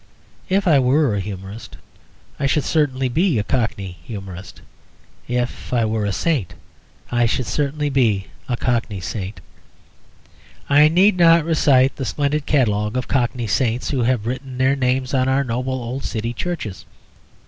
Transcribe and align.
If 0.49 0.67
I 0.67 0.79
were 0.79 1.13
a 1.13 1.19
humourist, 1.19 1.77
I 2.39 2.47
should 2.47 2.63
certainly 2.63 3.07
be 3.07 3.37
a 3.37 3.43
Cockney 3.43 3.99
humourist; 4.03 4.61
if 5.27 5.71
I 5.71 5.85
were 5.85 6.05
a 6.05 6.11
saint, 6.11 6.55
I 7.11 7.27
should 7.27 7.45
certainly 7.45 7.91
be 7.91 8.25
a 8.49 8.57
Cockney 8.57 8.99
saint. 8.99 9.41
I 10.67 10.87
need 10.87 11.17
not 11.17 11.45
recite 11.45 11.97
the 11.97 12.05
splendid 12.05 12.47
catalogue 12.47 12.97
of 12.97 13.07
Cockney 13.07 13.45
saints 13.45 13.91
who 13.91 14.01
have 14.01 14.25
written 14.25 14.57
their 14.57 14.75
names 14.75 15.13
on 15.13 15.27
our 15.29 15.43
noble 15.43 15.73
old 15.83 16.03
City 16.03 16.33
churches. 16.33 16.83